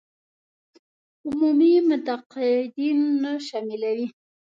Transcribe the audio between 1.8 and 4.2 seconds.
متقاعدين نه شاملوي.